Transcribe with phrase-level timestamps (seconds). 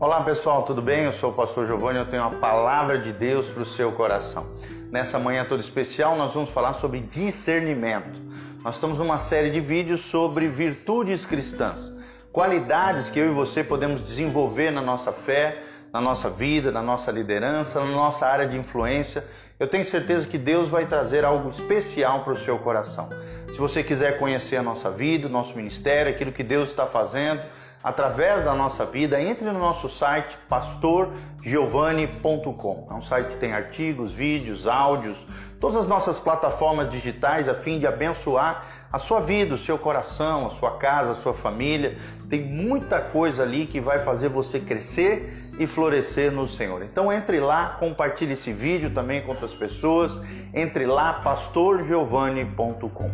[0.00, 1.04] Olá pessoal, tudo bem?
[1.04, 4.46] Eu sou o pastor Giovanni, eu tenho uma palavra de Deus para o seu coração.
[4.90, 8.18] Nessa manhã toda especial, nós vamos falar sobre discernimento.
[8.64, 11.92] Nós estamos numa série de vídeos sobre virtudes cristãs,
[12.32, 15.58] qualidades que eu e você podemos desenvolver na nossa fé,
[15.92, 19.22] na nossa vida, na nossa liderança, na nossa área de influência.
[19.58, 23.10] Eu tenho certeza que Deus vai trazer algo especial para o seu coração.
[23.52, 27.42] Se você quiser conhecer a nossa vida, o nosso ministério, aquilo que Deus está fazendo,
[27.82, 32.86] através da nossa vida, entre no nosso site pastorgiovanni.com.
[32.90, 35.26] É um site que tem artigos, vídeos, áudios,
[35.58, 40.46] todas as nossas plataformas digitais a fim de abençoar a sua vida, o seu coração,
[40.46, 41.96] a sua casa, a sua família.
[42.28, 46.82] Tem muita coisa ali que vai fazer você crescer e florescer no Senhor.
[46.82, 50.20] Então entre lá, compartilhe esse vídeo também com outras pessoas.
[50.52, 53.10] Entre lá pastorgiovanni.com.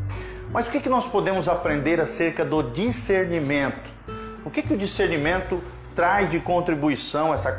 [0.50, 3.95] Mas o que, que nós podemos aprender acerca do discernimento?
[4.46, 5.60] O que, que o discernimento
[5.92, 7.50] traz de contribuição, essa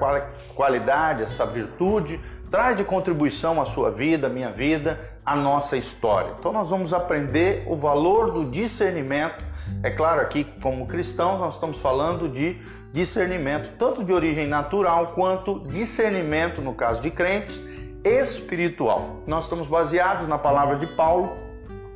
[0.55, 2.17] qualidade, essa virtude,
[2.49, 6.33] traz de contribuição à sua vida, à minha vida, à nossa história.
[6.39, 9.43] Então nós vamos aprender o valor do discernimento.
[9.83, 12.57] É claro, aqui como cristãos nós estamos falando de
[12.93, 17.61] discernimento, tanto de origem natural quanto discernimento, no caso de crentes,
[18.05, 19.23] espiritual.
[19.27, 21.35] Nós estamos baseados na palavra de Paulo,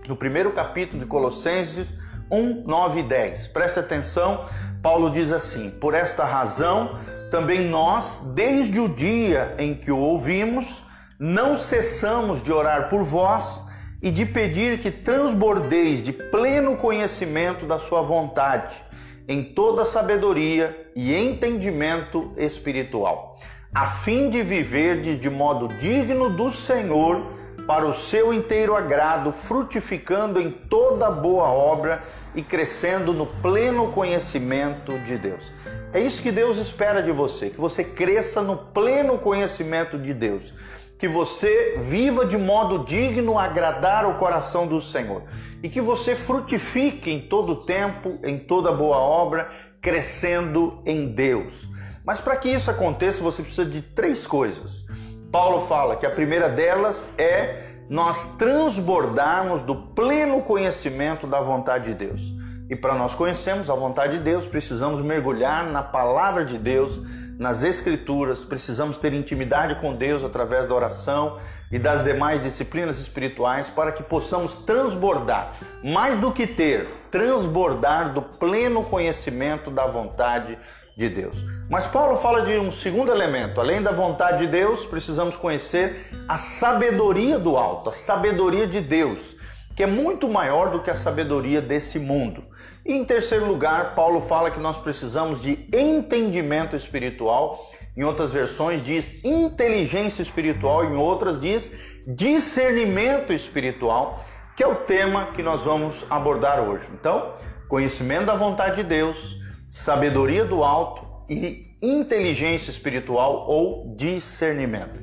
[0.06, 1.94] no primeiro capítulo de Colossenses
[2.30, 3.47] 1, 9 e 10.
[3.47, 4.45] Preste atenção
[4.81, 6.97] Paulo diz assim: Por esta razão,
[7.29, 10.83] também nós, desde o dia em que o ouvimos,
[11.19, 13.69] não cessamos de orar por vós
[14.01, 18.83] e de pedir que transbordeis de pleno conhecimento da Sua vontade,
[19.27, 23.38] em toda sabedoria e entendimento espiritual,
[23.73, 30.39] a fim de viverdes de modo digno do Senhor, para o seu inteiro agrado, frutificando
[30.39, 32.01] em toda boa obra
[32.35, 35.53] e crescendo no pleno conhecimento de Deus.
[35.93, 40.53] É isso que Deus espera de você, que você cresça no pleno conhecimento de Deus,
[40.97, 45.21] que você viva de modo digno agradar o coração do Senhor
[45.63, 49.50] e que você frutifique em todo tempo, em toda boa obra,
[49.81, 51.67] crescendo em Deus.
[52.03, 54.85] Mas para que isso aconteça, você precisa de três coisas.
[55.31, 61.94] Paulo fala que a primeira delas é nós transbordarmos do pleno conhecimento da vontade de
[61.94, 62.34] Deus.
[62.69, 67.00] E para nós conhecermos a vontade de Deus, precisamos mergulhar na palavra de Deus,
[67.38, 71.38] nas escrituras, precisamos ter intimidade com Deus através da oração
[71.72, 75.50] e das demais disciplinas espirituais para que possamos transbordar,
[75.84, 80.58] mais do que ter, transbordar do pleno conhecimento da vontade
[80.96, 81.44] de Deus.
[81.69, 83.59] Mas Paulo fala de um segundo elemento.
[83.59, 85.96] Além da vontade de Deus, precisamos conhecer
[86.28, 89.35] a sabedoria do alto, a sabedoria de Deus,
[89.75, 92.44] que é muito maior do que a sabedoria desse mundo.
[92.85, 97.59] E em terceiro lugar, Paulo fala que nós precisamos de entendimento espiritual.
[97.96, 101.72] Em outras versões diz inteligência espiritual, em outras diz
[102.07, 104.24] discernimento espiritual,
[104.56, 106.88] que é o tema que nós vamos abordar hoje.
[106.94, 107.34] Então,
[107.68, 109.41] conhecimento da vontade de Deus,
[109.71, 114.99] sabedoria do alto e inteligência espiritual ou discernimento.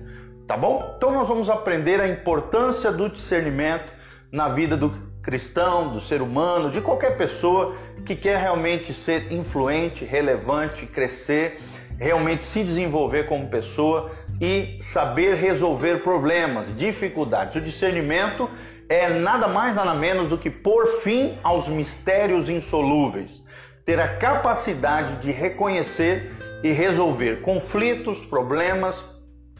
[0.46, 0.94] Tá bom?
[0.94, 3.90] Então nós vamos aprender a importância do discernimento
[4.30, 4.90] na vida do
[5.22, 7.74] cristão, do ser humano, de qualquer pessoa
[8.04, 11.58] que quer realmente ser influente, relevante, crescer,
[11.98, 17.54] realmente se desenvolver como pessoa e saber resolver problemas, dificuldades.
[17.54, 18.48] O discernimento
[18.86, 23.42] é nada mais nada menos do que pôr fim aos mistérios insolúveis
[23.88, 26.30] ter a capacidade de reconhecer
[26.62, 29.02] e resolver conflitos, problemas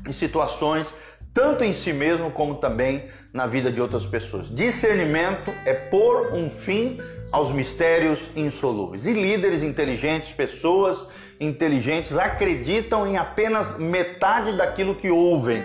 [0.07, 0.95] e situações,
[1.33, 4.55] tanto em si mesmo como também na vida de outras pessoas.
[4.55, 7.01] Discernimento é pôr um fim
[7.33, 9.07] aos mistérios insolúveis.
[9.07, 11.07] E líderes inteligentes, pessoas
[11.41, 15.65] inteligentes, acreditam em apenas metade daquilo que ouvem.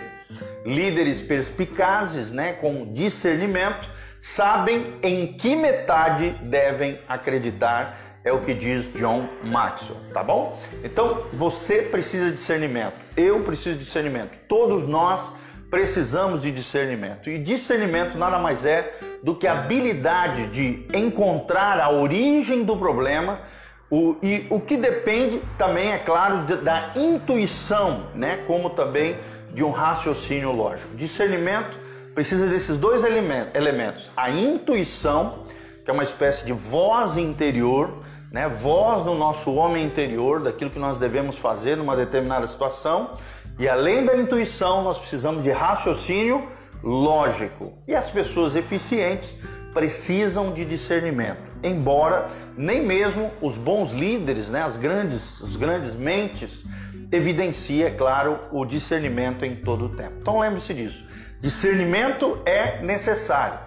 [0.66, 3.90] Líderes perspicazes, né, com discernimento,
[4.22, 10.58] sabem em que metade devem acreditar é o que diz John Maxwell, tá bom?
[10.84, 15.34] Então você precisa de discernimento, eu preciso de discernimento, todos nós
[15.74, 17.32] precisamos de discernimento.
[17.32, 18.94] E discernimento nada mais é
[19.24, 23.40] do que a habilidade de encontrar a origem do problema.
[23.90, 28.44] O, e o que depende também, é claro, da intuição, né?
[28.46, 29.18] como também
[29.52, 30.96] de um raciocínio lógico.
[30.96, 31.76] Discernimento
[32.14, 35.44] precisa desses dois elementos: a intuição,
[35.84, 37.98] que é uma espécie de voz interior,
[38.34, 43.12] né, voz no nosso homem interior daquilo que nós devemos fazer numa determinada situação.
[43.60, 46.50] E além da intuição, nós precisamos de raciocínio
[46.82, 47.74] lógico.
[47.88, 49.36] E as pessoas eficientes
[49.72, 51.42] precisam de discernimento.
[51.64, 52.26] Embora
[52.58, 56.64] nem mesmo os bons líderes, né, as grandes, os grandes mentes
[57.12, 60.14] evidencia, é claro, o discernimento em todo o tempo.
[60.20, 61.06] Então lembre-se disso.
[61.40, 63.60] Discernimento é necessário,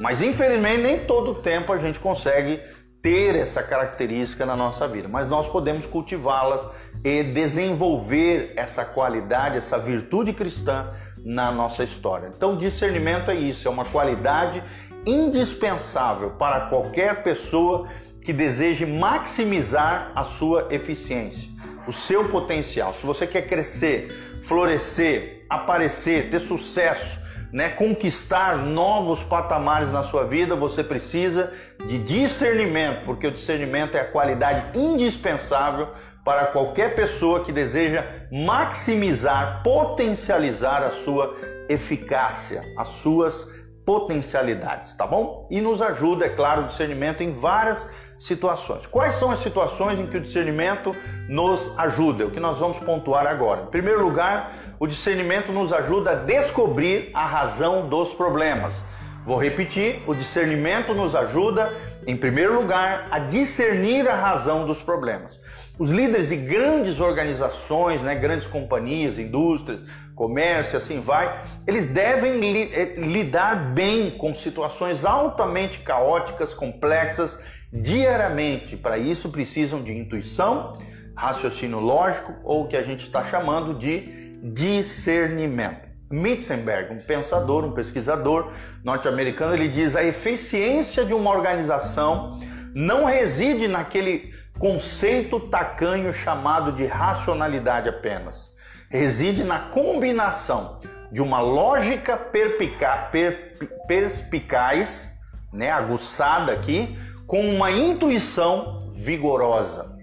[0.00, 2.60] mas infelizmente nem todo o tempo a gente consegue
[3.04, 6.62] ter essa característica na nossa vida, mas nós podemos cultivá-las
[7.04, 10.88] e desenvolver essa qualidade, essa virtude cristã
[11.22, 12.32] na nossa história.
[12.34, 14.64] Então, discernimento é isso, é uma qualidade
[15.06, 17.86] indispensável para qualquer pessoa
[18.24, 21.50] que deseje maximizar a sua eficiência,
[21.86, 22.94] o seu potencial.
[22.94, 27.22] Se você quer crescer, florescer, aparecer, ter sucesso,
[27.54, 31.52] né, conquistar novos patamares na sua vida, você precisa
[31.86, 35.88] de discernimento, porque o discernimento é a qualidade indispensável
[36.24, 41.34] para qualquer pessoa que deseja maximizar, potencializar a sua
[41.68, 43.46] eficácia, as suas
[43.84, 45.46] potencialidades, tá bom?
[45.50, 48.86] E nos ajuda, é claro, o discernimento em várias situações.
[48.86, 50.96] Quais são as situações em que o discernimento
[51.28, 52.24] nos ajuda?
[52.24, 53.64] O que nós vamos pontuar agora.
[53.64, 58.82] Em primeiro lugar, o discernimento nos ajuda a descobrir a razão dos problemas.
[59.24, 61.72] Vou repetir: o discernimento nos ajuda,
[62.06, 65.40] em primeiro lugar, a discernir a razão dos problemas.
[65.76, 69.80] Os líderes de grandes organizações, né, grandes companhias, indústrias,
[70.14, 71.34] comércio, assim vai,
[71.66, 77.36] eles devem li eh, lidar bem com situações altamente caóticas, complexas,
[77.72, 78.76] diariamente.
[78.76, 80.78] Para isso precisam de intuição,
[81.16, 85.83] raciocínio lógico ou o que a gente está chamando de discernimento.
[86.14, 88.50] Mitzenberg, um pensador, um pesquisador
[88.82, 92.38] norte-americano, ele diz a eficiência de uma organização
[92.74, 98.50] não reside naquele conceito tacanho chamado de racionalidade apenas.
[98.90, 100.80] Reside na combinação
[101.12, 103.54] de uma lógica perpica, per,
[103.86, 105.10] perspicaz,
[105.52, 109.94] né, aguçada aqui, com uma intuição vigorosa.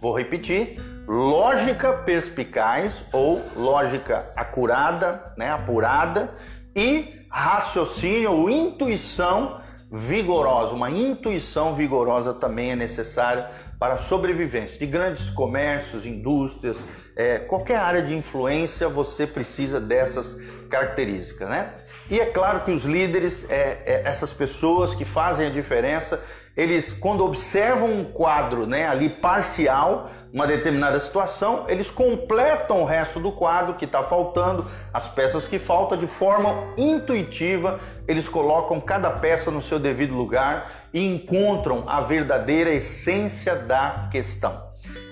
[0.00, 6.32] Vou repetir: lógica perspicaz ou lógica acurada, né, apurada
[6.74, 9.60] e raciocínio ou intuição
[9.90, 13.48] vigorosa, uma intuição vigorosa também é necessária
[13.78, 16.78] para a sobrevivência de grandes comércios, indústrias,
[17.14, 20.36] é, qualquer área de influência você precisa dessas
[20.68, 21.74] características, né?
[22.10, 26.20] E é claro que os líderes, é, é, essas pessoas que fazem a diferença,
[26.56, 33.20] eles quando observam um quadro, né, ali parcial, uma determinada situação, eles completam o resto
[33.20, 39.10] do quadro que está faltando, as peças que faltam de forma intuitiva, eles colocam cada
[39.10, 44.64] peça no seu devido lugar e encontram a verdadeira essência da questão.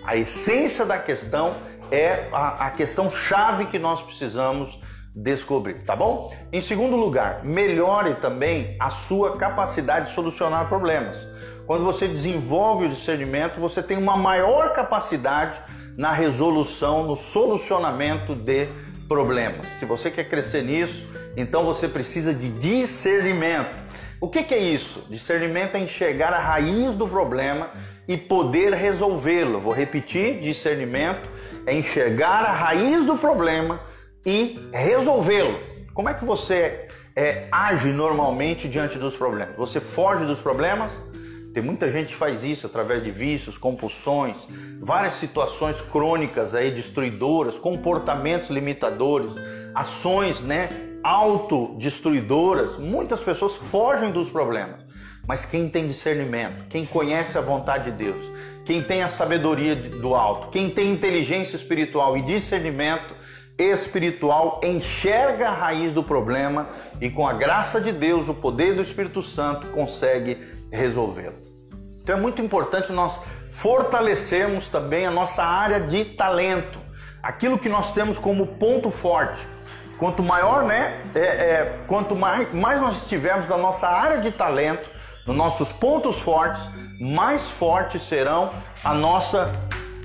[0.02, 1.54] A essência da questão
[1.90, 4.78] é a, a questão chave que nós precisamos
[5.14, 6.34] descobrir, tá bom?
[6.52, 11.26] Em segundo lugar, melhore também a sua capacidade de solucionar problemas.
[11.66, 15.62] Quando você desenvolve o discernimento, você tem uma maior capacidade
[15.96, 18.68] na resolução, no solucionamento de
[19.08, 19.68] problemas.
[19.68, 21.06] Se você quer crescer nisso,
[21.36, 23.76] então você precisa de discernimento.
[24.20, 25.04] O que, que é isso?
[25.08, 27.70] Discernimento é enxergar a raiz do problema
[28.08, 29.60] e poder resolvê-lo.
[29.60, 31.28] Vou repetir: discernimento
[31.66, 33.80] é enxergar a raiz do problema
[34.24, 35.58] e resolvê-lo.
[35.92, 39.56] Como é que você é, age normalmente diante dos problemas?
[39.56, 40.90] Você foge dos problemas?
[41.52, 44.48] Tem muita gente que faz isso através de vícios, compulsões,
[44.80, 49.34] várias situações crônicas aí destruidoras, comportamentos limitadores,
[49.72, 50.68] ações, né,
[51.04, 52.76] autodestruidoras.
[52.76, 54.80] Muitas pessoas fogem dos problemas.
[55.28, 58.30] Mas quem tem discernimento, quem conhece a vontade de Deus,
[58.64, 63.14] quem tem a sabedoria do alto, quem tem inteligência espiritual e discernimento
[63.58, 66.66] espiritual, enxerga a raiz do problema
[67.00, 70.38] e com a graça de Deus, o poder do Espírito Santo, consegue
[70.72, 71.36] resolvê-lo.
[72.02, 76.78] Então é muito importante nós fortalecermos também a nossa área de talento,
[77.22, 79.46] aquilo que nós temos como ponto forte.
[79.96, 81.00] Quanto maior, né?
[81.14, 84.90] É, é, quanto mais, mais nós estivermos na nossa área de talento,
[85.24, 86.68] nos nossos pontos fortes,
[87.00, 88.50] mais fortes serão
[88.82, 89.52] a nossa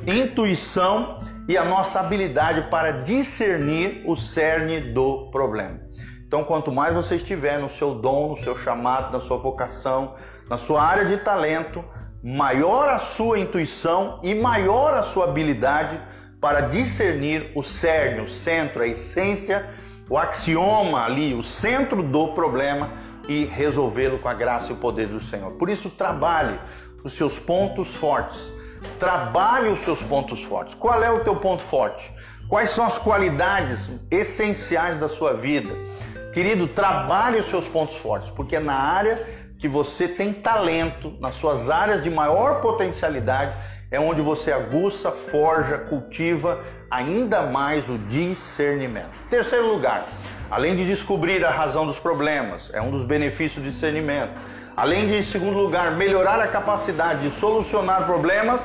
[0.08, 1.19] intuição
[1.50, 5.80] e a nossa habilidade para discernir o cerne do problema.
[6.28, 10.14] Então, quanto mais você estiver no seu dom, no seu chamado, na sua vocação,
[10.48, 11.84] na sua área de talento,
[12.24, 16.00] maior a sua intuição e maior a sua habilidade
[16.40, 19.68] para discernir o cerne, o centro, a essência,
[20.08, 22.92] o axioma ali, o centro do problema
[23.28, 25.54] e resolvê-lo com a graça e o poder do Senhor.
[25.54, 26.60] Por isso, trabalhe
[27.04, 28.52] os seus pontos fortes.
[29.00, 30.76] Trabalhe os seus pontos fortes.
[30.76, 32.14] Qual é o teu ponto forte?
[32.48, 35.76] Quais são as qualidades essenciais da sua vida?
[36.34, 39.24] Querido, trabalhe os seus pontos fortes, porque é na área
[39.58, 43.54] que você tem talento, nas suas áreas de maior potencialidade,
[43.92, 46.60] é onde você aguça, forja, cultiva
[46.90, 49.10] ainda mais o discernimento.
[49.30, 50.08] Terceiro lugar,
[50.50, 54.32] além de descobrir a razão dos problemas, é um dos benefícios do discernimento.
[54.80, 58.62] Além de, em segundo lugar, melhorar a capacidade de solucionar problemas,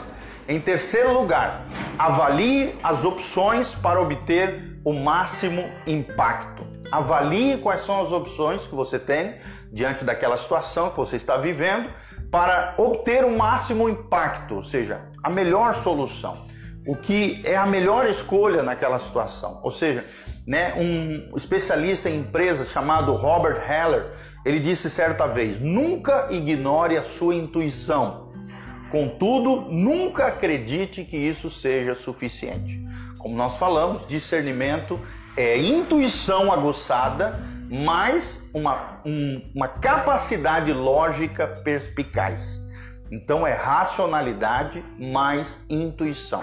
[0.47, 1.65] em terceiro lugar,
[1.99, 6.65] avalie as opções para obter o máximo impacto.
[6.93, 9.35] Avalie quais são as opções que você tem
[9.73, 11.91] diante daquela situação que você está vivendo
[12.31, 16.39] para obter o máximo impacto, ou seja, a melhor solução.
[16.87, 19.59] O que é a melhor escolha naquela situação.
[19.65, 20.05] Ou seja,
[20.47, 24.13] né, um especialista em empresas chamado Robert Heller,
[24.45, 28.33] ele disse certa vez: nunca ignore a sua intuição.
[28.91, 32.81] Contudo, nunca acredite que isso seja suficiente.
[33.19, 35.01] Como nós falamos, discernimento
[35.37, 42.63] é intuição aguçada, mais uma, um, uma capacidade lógica perspicaz.
[43.11, 46.43] Então é racionalidade mais intuição.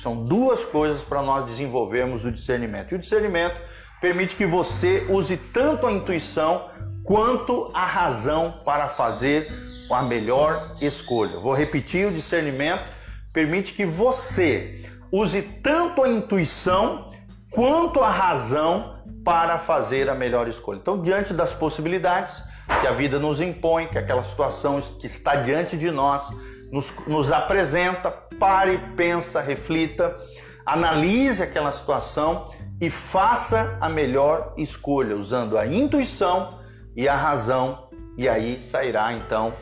[0.00, 2.92] São duas coisas para nós desenvolvermos o discernimento.
[2.92, 3.60] E o discernimento
[4.00, 6.66] permite que você use tanto a intuição
[7.02, 9.50] quanto a razão para fazer
[9.90, 11.40] a melhor escolha.
[11.40, 12.84] Vou repetir: o discernimento
[13.32, 17.10] permite que você use tanto a intuição
[17.50, 20.78] quanto a razão para fazer a melhor escolha.
[20.78, 22.40] Então, diante das possibilidades
[22.80, 26.30] que a vida nos impõe, que aquela situação que está diante de nós
[26.70, 30.16] nos, nos apresenta, pare, pensa, reflita,
[30.64, 36.58] analise aquela situação e faça a melhor escolha, usando a intuição
[36.94, 39.54] e a razão, e aí sairá então,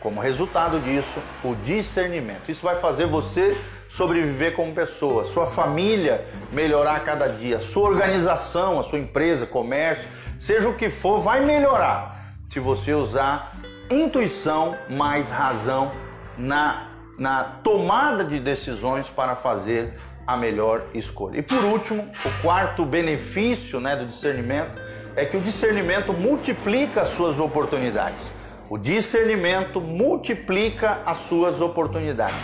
[0.00, 2.50] como resultado disso, o discernimento.
[2.50, 3.56] Isso vai fazer você
[3.88, 10.08] sobreviver como pessoa, sua família melhorar a cada dia, sua organização, a sua empresa, comércio,
[10.38, 13.52] seja o que for, vai melhorar se você usar
[13.90, 15.92] intuição mais razão
[16.36, 16.88] na,
[17.18, 19.94] na tomada de decisões para fazer
[20.26, 21.38] a melhor escolha.
[21.38, 24.80] E por último, o quarto benefício né, do discernimento
[25.16, 28.30] é que o discernimento multiplica as suas oportunidades.
[28.68, 32.38] O discernimento multiplica as suas oportunidades.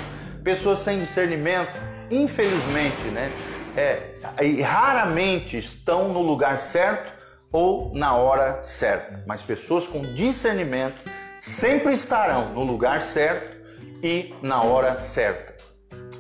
[0.45, 1.73] Pessoas sem discernimento,
[2.11, 3.33] infelizmente, né,
[3.77, 7.13] é, raramente estão no lugar certo
[7.51, 9.23] ou na hora certa.
[9.27, 11.01] Mas pessoas com discernimento
[11.39, 13.60] sempre estarão no lugar certo
[14.02, 15.54] e na hora certa.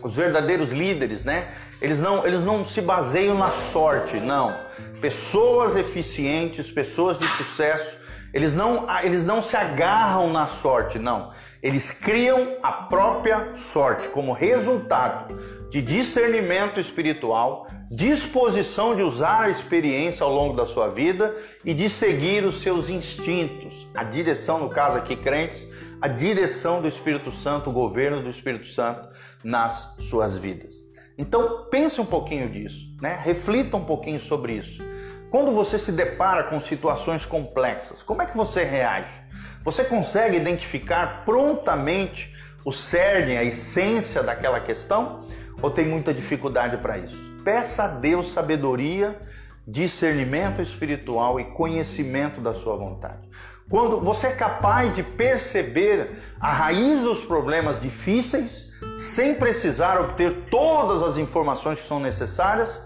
[0.02, 1.48] Os verdadeiros líderes, né?
[1.80, 4.56] Eles não, eles não se baseiam na sorte, não.
[5.00, 7.98] Pessoas eficientes, pessoas de sucesso,
[8.32, 11.32] eles não, eles não se agarram na sorte, não.
[11.62, 15.34] Eles criam a própria sorte como resultado
[15.70, 21.32] de discernimento espiritual, disposição de usar a experiência ao longo da sua vida
[21.64, 23.88] e de seguir os seus instintos.
[23.94, 25.66] A direção, no caso aqui, crentes,
[26.02, 29.08] a direção do Espírito Santo, o governo do Espírito Santo
[29.44, 30.74] nas suas vidas.
[31.16, 33.20] Então, pense um pouquinho disso, né?
[33.22, 34.82] Reflita um pouquinho sobre isso.
[35.30, 39.22] Quando você se depara com situações complexas, como é que você reage?
[39.62, 42.34] Você consegue identificar prontamente
[42.64, 45.20] o cerne, a essência daquela questão?
[45.62, 47.30] Ou tem muita dificuldade para isso?
[47.44, 49.20] Peça a Deus sabedoria,
[49.66, 53.28] discernimento espiritual e conhecimento da sua vontade.
[53.68, 61.02] Quando você é capaz de perceber a raiz dos problemas difíceis, sem precisar obter todas
[61.02, 62.82] as informações que são necessárias,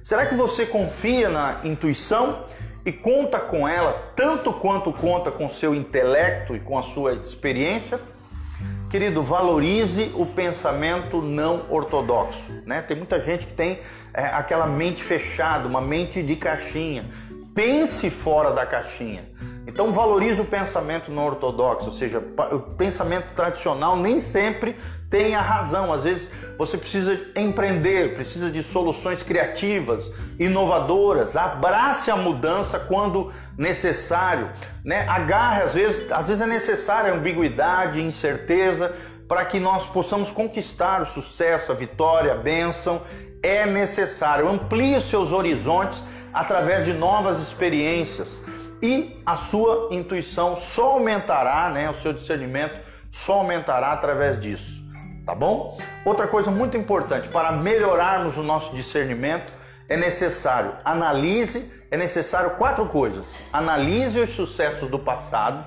[0.00, 2.44] será que você confia na intuição
[2.86, 7.98] e conta com ela tanto quanto conta com seu intelecto e com a sua experiência?
[8.90, 12.52] Querido, valorize o pensamento não ortodoxo.
[12.66, 12.82] Né?
[12.82, 13.78] Tem muita gente que tem
[14.12, 17.04] é, aquela mente fechada, uma mente de caixinha.
[17.54, 19.30] Pense fora da caixinha.
[19.66, 22.18] Então valorize o pensamento não ortodoxo, ou seja,
[22.52, 24.76] o pensamento tradicional nem sempre
[25.08, 25.92] tem a razão.
[25.92, 31.36] Às vezes você precisa empreender, precisa de soluções criativas, inovadoras.
[31.36, 34.50] Abrace a mudança quando necessário,
[34.84, 35.06] né?
[35.08, 38.94] Agarre às vezes, às vezes é necessária ambiguidade, incerteza
[39.28, 43.02] para que nós possamos conquistar o sucesso, a vitória, a bênção.
[43.42, 46.02] É necessário amplie seus horizontes
[46.32, 48.40] através de novas experiências
[48.82, 54.82] e a sua intuição só aumentará, né, o seu discernimento só aumentará através disso,
[55.26, 55.76] tá bom?
[56.04, 59.52] Outra coisa muito importante para melhorarmos o nosso discernimento
[59.88, 63.44] é necessário analise, é necessário quatro coisas.
[63.52, 65.64] Analise os sucessos do passado,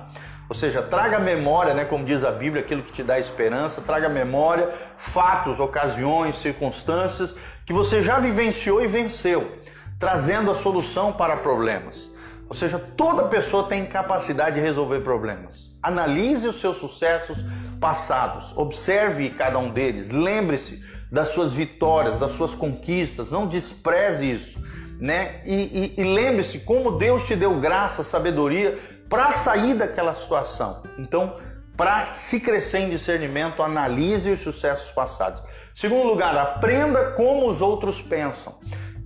[0.48, 4.08] ou seja, traga memória, né, como diz a Bíblia, aquilo que te dá esperança, traga
[4.08, 7.34] memória, fatos, ocasiões, circunstâncias
[7.66, 9.52] que você já vivenciou e venceu,
[9.98, 12.10] trazendo a solução para problemas.
[12.48, 15.70] Ou seja, toda pessoa tem capacidade de resolver problemas.
[15.82, 17.38] Analise os seus sucessos
[17.80, 24.58] passados, observe cada um deles, lembre-se das suas vitórias, das suas conquistas, não despreze isso.
[25.00, 25.42] Né?
[25.44, 30.82] E, e, e lembre-se como Deus te deu graça, sabedoria para sair daquela situação.
[30.98, 31.34] Então,
[31.76, 35.42] para se crescer em discernimento, analise os sucessos passados.
[35.74, 38.54] Segundo lugar, aprenda como os outros pensam.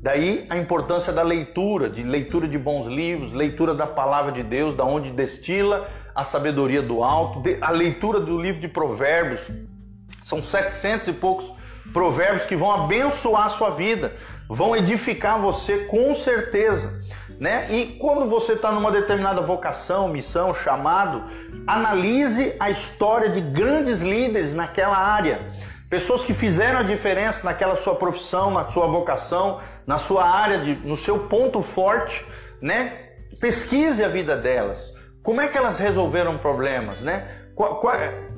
[0.00, 4.75] Daí a importância da leitura, de leitura de bons livros, leitura da palavra de Deus,
[4.75, 9.50] da onde destila a sabedoria do alto, a leitura do livro de Provérbios.
[10.23, 11.52] São 700 e poucos
[11.93, 14.14] provérbios que vão abençoar a sua vida,
[14.49, 16.93] vão edificar você com certeza.
[17.40, 17.67] Né?
[17.71, 21.25] E quando você está numa determinada vocação, missão, chamado,
[21.67, 25.40] analise a história de grandes líderes naquela área
[25.90, 30.75] Pessoas que fizeram a diferença naquela sua profissão, na sua vocação, na sua área, de,
[30.87, 32.26] no seu ponto forte,
[32.61, 32.92] né?
[33.40, 34.99] Pesquise a vida delas.
[35.23, 37.26] Como é que elas resolveram problemas, né?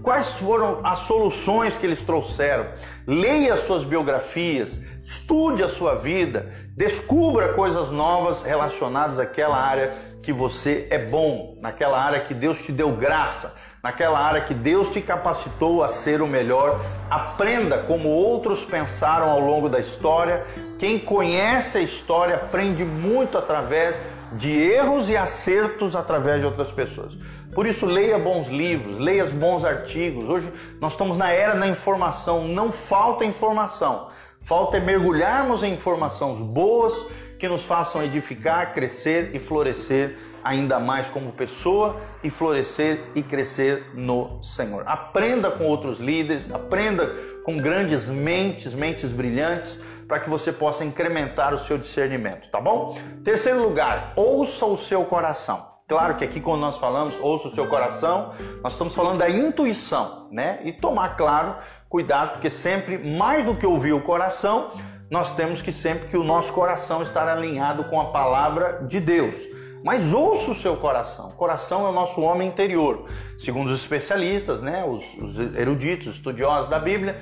[0.03, 2.69] Quais foram as soluções que eles trouxeram?
[3.07, 9.93] Leia suas biografias, estude a sua vida, descubra coisas novas relacionadas àquela área
[10.25, 14.91] que você é bom, naquela área que Deus te deu graça, naquela área que Deus
[14.91, 16.81] te capacitou a ser o melhor.
[17.11, 20.45] Aprenda como outros pensaram ao longo da história.
[20.79, 23.97] Quem conhece a história aprende muito através
[24.33, 27.15] de erros e acertos através de outras pessoas.
[27.55, 30.29] Por isso, leia bons livros, leia bons artigos.
[30.29, 34.07] Hoje nós estamos na era da informação, não falta informação.
[34.43, 36.95] Falta é mergulharmos em informações boas
[37.41, 43.93] que nos façam edificar, crescer e florescer ainda mais como pessoa e florescer e crescer
[43.95, 44.85] no Senhor.
[44.87, 47.07] Aprenda com outros líderes, aprenda
[47.43, 52.99] com grandes mentes, mentes brilhantes, para que você possa incrementar o seu discernimento, tá bom?
[53.25, 55.71] Terceiro lugar, ouça o seu coração.
[55.89, 58.33] Claro que aqui quando nós falamos ouça o seu coração,
[58.63, 60.61] nós estamos falando da intuição, né?
[60.63, 61.57] E tomar, claro,
[61.89, 64.69] cuidado, porque sempre mais do que ouvir o coração,
[65.11, 69.37] nós temos que sempre que o nosso coração estar alinhado com a palavra de Deus.
[69.83, 71.29] Mas ouça o seu coração.
[71.29, 73.07] O coração é o nosso homem interior.
[73.39, 77.19] Segundo os especialistas, né, os, os eruditos, estudiosos da Bíblia,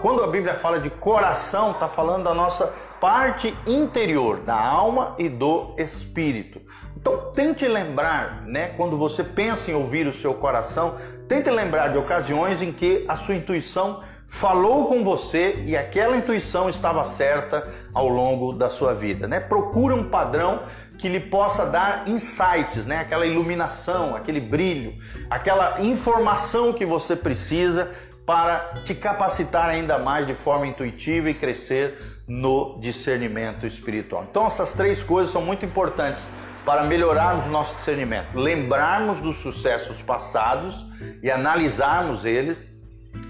[0.00, 5.28] quando a Bíblia fala de coração, está falando da nossa parte interior, da alma e
[5.28, 6.60] do espírito.
[7.02, 10.94] Então tente lembrar, né, quando você pensa em ouvir o seu coração,
[11.26, 16.68] tente lembrar de ocasiões em que a sua intuição falou com você e aquela intuição
[16.68, 19.40] estava certa ao longo da sua vida, né?
[19.40, 20.62] Procure um padrão
[20.96, 22.98] que lhe possa dar insights, né?
[22.98, 24.94] Aquela iluminação, aquele brilho,
[25.28, 27.90] aquela informação que você precisa
[28.24, 31.92] para te capacitar ainda mais de forma intuitiva e crescer
[32.28, 34.24] no discernimento espiritual.
[34.30, 36.28] Então essas três coisas são muito importantes
[36.64, 40.84] para melhorarmos nosso discernimento, lembrarmos dos sucessos passados
[41.22, 42.56] e analisarmos eles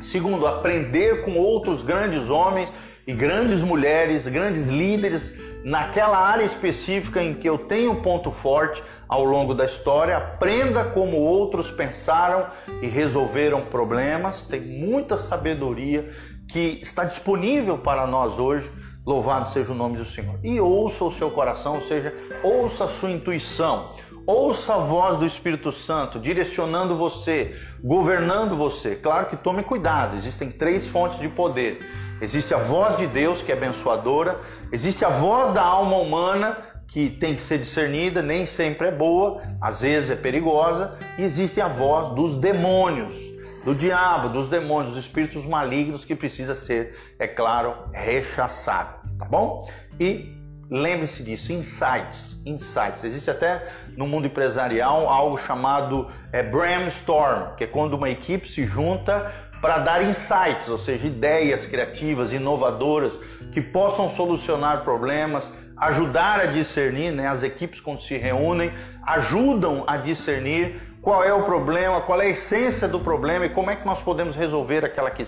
[0.00, 2.68] Segundo, aprender com outros grandes homens
[3.06, 5.32] e grandes mulheres, grandes líderes
[5.64, 10.16] naquela área específica em que eu tenho ponto forte ao longo da história.
[10.16, 12.46] Aprenda como outros pensaram
[12.80, 14.48] e resolveram problemas.
[14.48, 16.08] Tem muita sabedoria
[16.48, 18.70] que está disponível para nós hoje.
[19.04, 20.38] Louvado seja o nome do Senhor.
[20.42, 23.90] E ouça o seu coração, ou seja, ouça a sua intuição.
[24.24, 28.94] Ouça a voz do Espírito Santo direcionando você, governando você.
[28.94, 31.84] Claro que tome cuidado, existem três fontes de poder.
[32.20, 34.38] Existe a voz de Deus, que é abençoadora,
[34.70, 39.42] existe a voz da alma humana, que tem que ser discernida, nem sempre é boa,
[39.60, 43.31] às vezes é perigosa, e existe a voz dos demônios,
[43.64, 49.68] do diabo, dos demônios, dos espíritos malignos que precisa ser, é claro, rechaçado, tá bom?
[50.00, 53.04] E Lembre-se disso, insights, insights.
[53.04, 53.62] Existe até
[53.94, 59.76] no mundo empresarial algo chamado é, brainstorm, que é quando uma equipe se junta para
[59.76, 67.28] dar insights, ou seja, ideias criativas, inovadoras que possam solucionar problemas, ajudar a discernir, né?
[67.28, 68.72] As equipes quando se reúnem
[69.02, 73.68] ajudam a discernir qual é o problema, qual é a essência do problema e como
[73.70, 75.26] é que nós podemos resolver aquela, que,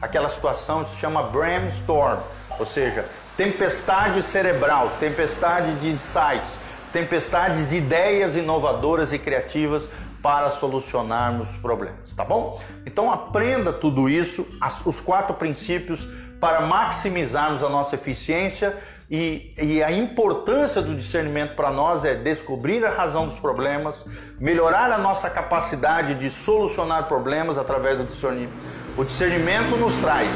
[0.00, 0.82] aquela situação.
[0.82, 2.20] Isso se chama brainstorm,
[2.60, 3.04] ou seja,
[3.36, 6.60] tempestade cerebral, tempestade de insights,
[6.92, 9.88] tempestade de ideias inovadoras e criativas
[10.22, 12.60] para solucionarmos problemas, tá bom?
[12.86, 14.46] Então aprenda tudo isso,
[14.84, 16.06] os quatro princípios
[16.40, 18.76] para maximizarmos a nossa eficiência
[19.10, 24.04] e, e a importância do discernimento para nós é descobrir a razão dos problemas,
[24.38, 28.52] melhorar a nossa capacidade de solucionar problemas através do discernimento.
[28.98, 30.28] O discernimento nos traz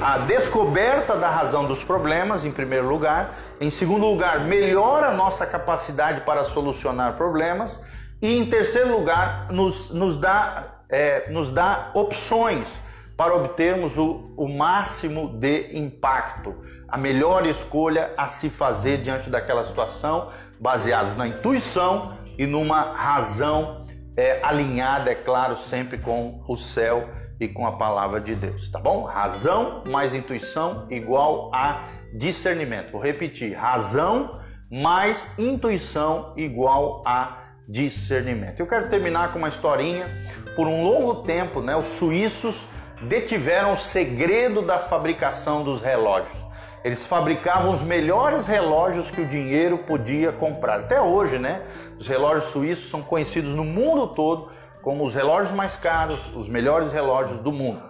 [0.00, 3.34] a descoberta da razão dos problemas, em primeiro lugar.
[3.60, 7.78] Em segundo lugar, melhora a nossa capacidade para solucionar problemas.
[8.22, 12.82] E em terceiro lugar, nos, nos, dá, é, nos dá opções
[13.16, 16.54] para obtermos o, o máximo de impacto,
[16.88, 20.28] a melhor escolha a se fazer diante daquela situação,
[20.60, 27.48] baseados na intuição e numa razão é, alinhada, é claro, sempre com o céu e
[27.48, 29.04] com a palavra de Deus, tá bom?
[29.04, 31.82] Razão mais intuição igual a
[32.16, 32.92] discernimento.
[32.92, 34.38] Vou repetir: razão
[34.70, 38.60] mais intuição igual a discernimento.
[38.60, 40.06] Eu quero terminar com uma historinha.
[40.54, 42.68] Por um longo tempo, né, os suíços
[43.04, 46.44] detiveram o segredo da fabricação dos relógios.
[46.82, 50.80] Eles fabricavam os melhores relógios que o dinheiro podia comprar.
[50.80, 51.62] Até hoje, né?
[51.98, 54.50] Os relógios suíços são conhecidos no mundo todo
[54.84, 57.82] como os relógios mais caros, os melhores relógios do mundo.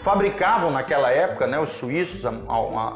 [0.00, 2.20] Fabricavam naquela época, né, os suíços,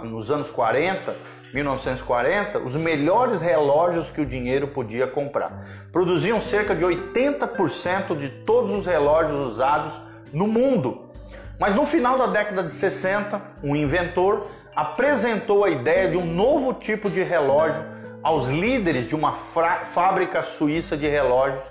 [0.04, 1.16] nos anos 40,
[1.54, 5.64] 1940, os melhores relógios que o dinheiro podia comprar.
[5.90, 9.98] Produziam cerca de 80% de todos os relógios usados
[10.34, 11.05] no mundo.
[11.58, 16.74] Mas no final da década de 60, um inventor apresentou a ideia de um novo
[16.74, 17.82] tipo de relógio
[18.22, 21.62] aos líderes de uma fábrica suíça de relógios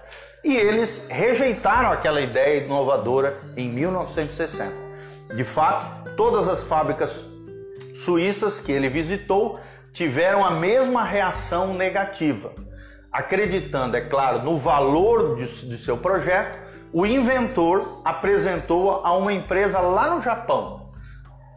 [0.43, 5.36] e eles rejeitaram aquela ideia inovadora em 1960.
[5.36, 7.26] De fato, todas as fábricas
[7.93, 9.60] suíças que ele visitou
[9.91, 12.54] tiveram a mesma reação negativa.
[13.15, 16.60] Acreditando, é claro, no valor de, de seu projeto,
[16.93, 20.86] o inventor apresentou a uma empresa lá no Japão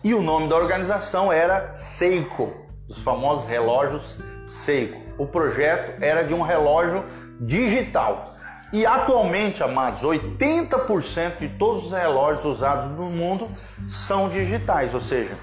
[0.04, 2.52] e o nome da organização era Seiko,
[2.88, 5.00] os famosos relógios Seiko.
[5.18, 7.04] O projeto era de um relógio
[7.40, 8.24] digital.
[8.72, 13.48] E atualmente, amados, 80% de todos os relógios usados no mundo
[13.90, 15.36] são digitais, ou seja,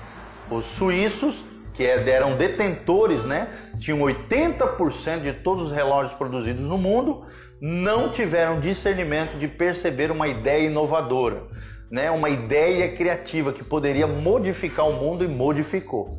[0.49, 1.43] os suíços,
[1.75, 7.23] que é, eram detentores, né, tinham 80% de todos os relógios produzidos no mundo,
[7.59, 11.43] não tiveram discernimento de perceber uma ideia inovadora
[11.89, 16.09] né, uma ideia criativa que poderia modificar o mundo e modificou.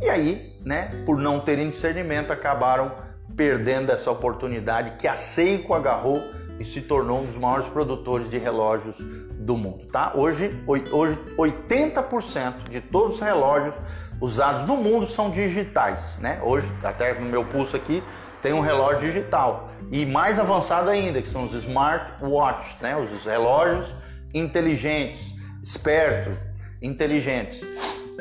[0.00, 2.92] E aí, né, por não terem discernimento, acabaram
[3.36, 6.22] perdendo essa oportunidade que a Seiko agarrou
[6.60, 10.12] e se tornou um dos maiores produtores de relógios do mundo, tá?
[10.14, 13.74] Hoje, hoje 80% de todos os relógios
[14.20, 16.38] usados no mundo são digitais, né?
[16.44, 18.02] Hoje, até no meu pulso aqui,
[18.42, 19.70] tem um relógio digital.
[19.90, 22.94] E mais avançado ainda, que são os smartwatches, né?
[22.94, 23.94] Os relógios
[24.34, 26.36] inteligentes, espertos,
[26.82, 27.64] inteligentes.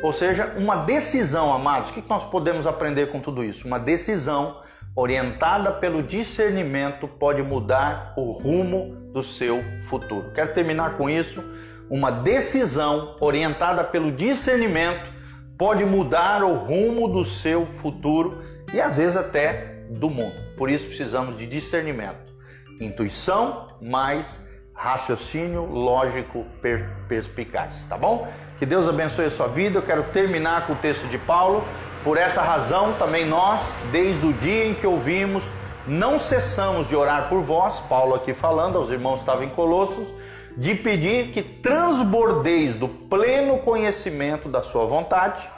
[0.01, 1.89] Ou seja, uma decisão, amados.
[1.89, 3.67] O que nós podemos aprender com tudo isso?
[3.67, 4.61] Uma decisão
[4.95, 10.31] orientada pelo discernimento pode mudar o rumo do seu futuro.
[10.33, 11.43] Quero terminar com isso.
[11.89, 15.11] Uma decisão orientada pelo discernimento
[15.57, 18.39] pode mudar o rumo do seu futuro
[18.73, 20.35] e às vezes até do mundo.
[20.55, 22.33] Por isso precisamos de discernimento,
[22.79, 24.41] intuição mais
[24.73, 28.25] raciocínio lógico per perspicaz, tá bom?
[28.57, 29.79] Que Deus abençoe a sua vida.
[29.79, 31.65] Eu quero terminar com o texto de Paulo.
[32.03, 35.43] Por essa razão, também nós, desde o dia em que ouvimos,
[35.85, 40.07] não cessamos de orar por vós, Paulo aqui falando, aos irmãos que estavam em Colossos,
[40.55, 45.49] de pedir que transbordeis do pleno conhecimento da sua vontade,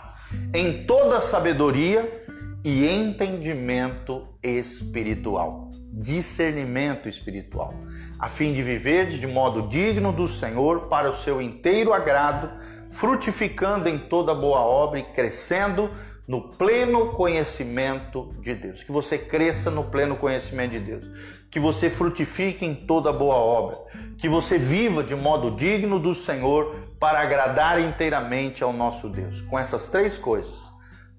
[0.53, 2.25] em toda sabedoria
[2.63, 7.73] e entendimento espiritual discernimento espiritual,
[8.17, 12.49] a fim de viver de modo digno do Senhor para o seu inteiro agrado,
[12.89, 15.91] frutificando em toda boa obra e crescendo
[16.27, 18.83] no pleno conhecimento de Deus.
[18.83, 21.41] Que você cresça no pleno conhecimento de Deus.
[21.49, 23.77] Que você frutifique em toda boa obra.
[24.17, 29.41] Que você viva de modo digno do Senhor para agradar inteiramente ao nosso Deus.
[29.41, 30.71] Com essas três coisas,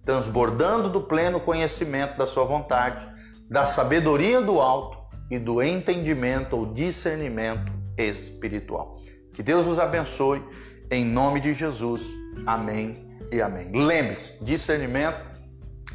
[0.04, 3.06] transbordando do pleno conhecimento da Sua vontade
[3.50, 4.96] da sabedoria do alto
[5.30, 8.94] e do entendimento ou discernimento espiritual.
[9.34, 10.42] Que Deus os abençoe
[10.90, 12.16] em nome de Jesus.
[12.46, 13.70] Amém e amém.
[13.72, 15.32] Lembre-se, discernimento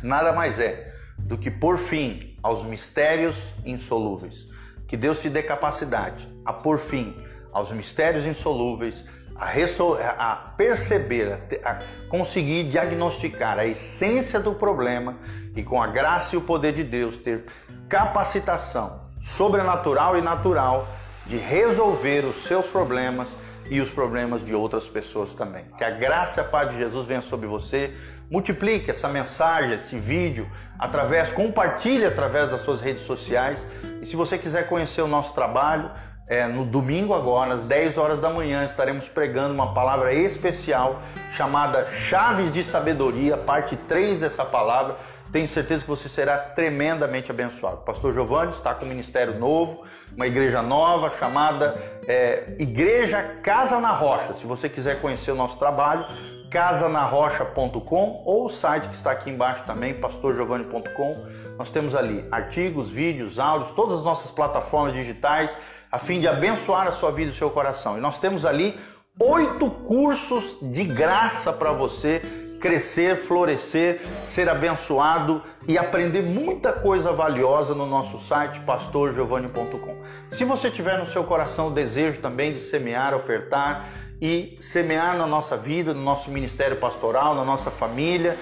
[0.04, 4.48] nada mais é do que por fim aos mistérios insolúveis.
[4.88, 7.16] Que Deus te dê capacidade a por fim
[7.52, 9.04] aos mistérios insolúveis,
[9.36, 15.18] a, a perceber, a, a conseguir diagnosticar a essência do problema
[15.56, 17.46] e com a graça e o poder de Deus ter
[17.90, 20.88] capacitação sobrenatural e natural
[21.26, 23.28] de resolver os seus problemas
[23.70, 25.66] e os problemas de outras pessoas também.
[25.78, 27.94] Que a graça e a paz de Jesus venha sobre você.
[28.30, 33.68] Multiplique essa mensagem, esse vídeo, através, compartilhe através das suas redes sociais.
[34.02, 35.92] E se você quiser conhecer o nosso trabalho,
[36.28, 41.88] é, no domingo agora, às 10 horas da manhã, estaremos pregando uma palavra especial chamada
[41.88, 44.98] Chaves de Sabedoria, parte 3 dessa palavra.
[45.32, 47.78] Tenho certeza que você será tremendamente abençoado.
[47.78, 49.84] Pastor Giovanni está com um ministério novo,
[50.16, 54.34] uma igreja nova chamada é, Igreja Casa na Rocha.
[54.34, 56.06] Se você quiser conhecer o nosso trabalho,
[56.50, 61.24] casanarrocha.com ou o site que está aqui embaixo também, pastorgiovanni.com.
[61.58, 65.58] Nós temos ali artigos, vídeos, áudios, todas as nossas plataformas digitais,
[65.92, 67.98] a fim de abençoar a sua vida e o seu coração.
[67.98, 68.78] E nós temos ali
[69.20, 72.22] oito cursos de graça para você
[72.60, 79.96] crescer, florescer, ser abençoado e aprender muita coisa valiosa no nosso site pastorgiovanni.com.
[80.32, 83.88] Se você tiver no seu coração o desejo também de semear, ofertar,
[84.22, 88.38] e semear na nossa vida, no nosso ministério pastoral, na nossa família.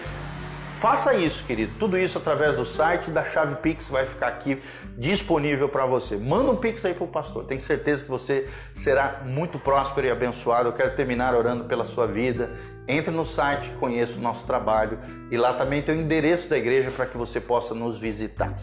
[0.75, 1.71] Faça isso, querido.
[1.79, 4.61] Tudo isso através do site da Chave Pix vai ficar aqui
[4.97, 6.17] disponível para você.
[6.17, 7.45] Manda um Pix aí para o pastor.
[7.45, 10.69] Tenho certeza que você será muito próspero e abençoado.
[10.69, 12.51] Eu quero terminar orando pela sua vida.
[12.87, 14.99] Entre no site, conheça o nosso trabalho
[15.31, 18.53] e lá também tem o endereço da igreja para que você possa nos visitar.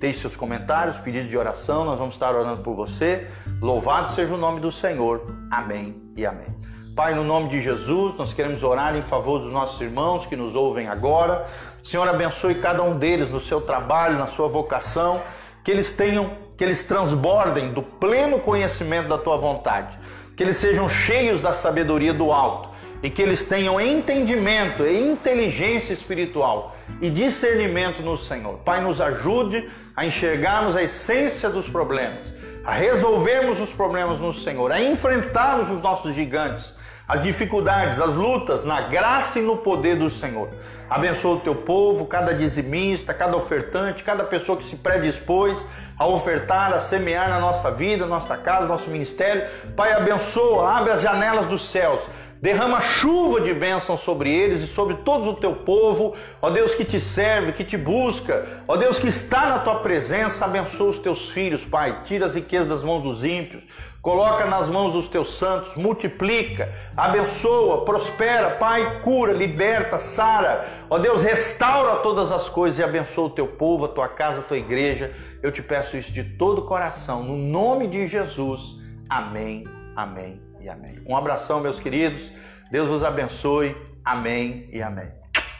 [0.00, 3.26] Deixe seus comentários, pedidos de oração, nós vamos estar orando por você.
[3.60, 5.26] Louvado seja o nome do Senhor.
[5.50, 6.54] Amém e amém.
[6.96, 10.54] Pai, no nome de Jesus, nós queremos orar em favor dos nossos irmãos que nos
[10.54, 11.44] ouvem agora.
[11.82, 15.22] Senhor, abençoe cada um deles no seu trabalho, na sua vocação,
[15.62, 19.98] que eles tenham, que eles transbordem do pleno conhecimento da tua vontade,
[20.34, 22.70] que eles sejam cheios da sabedoria do alto
[23.02, 28.54] e que eles tenham entendimento e inteligência espiritual e discernimento no Senhor.
[28.64, 32.32] Pai, nos ajude a enxergarmos a essência dos problemas,
[32.64, 36.72] a resolvermos os problemas no Senhor, a enfrentarmos os nossos gigantes,
[37.08, 40.48] as dificuldades, as lutas na graça e no poder do Senhor.
[40.90, 45.64] Abençoa o teu povo, cada dizimista, cada ofertante, cada pessoa que se predispôs
[45.96, 49.46] a ofertar, a semear na nossa vida, nossa casa, nosso ministério.
[49.76, 52.02] Pai, abençoa, abre as janelas dos céus.
[52.40, 56.84] Derrama chuva de bênção sobre eles e sobre todo o teu povo, ó Deus que
[56.84, 61.30] te serve, que te busca, ó Deus que está na tua presença, abençoa os teus
[61.30, 63.64] filhos, Pai, tira as riquezas das mãos dos ímpios,
[64.06, 71.24] coloca nas mãos dos teus santos, multiplica, abençoa, prospera, Pai, cura, liberta, sara, ó Deus,
[71.24, 75.10] restaura todas as coisas e abençoa o teu povo, a tua casa, a tua igreja.
[75.42, 78.76] Eu te peço isso de todo o coração, no nome de Jesus.
[79.10, 79.64] Amém,
[79.96, 81.02] amém e amém.
[81.04, 82.30] Um abração, meus queridos.
[82.70, 83.76] Deus vos abençoe.
[84.04, 85.10] Amém e amém.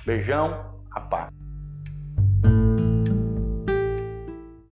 [0.06, 1.45] Beijão, a paz.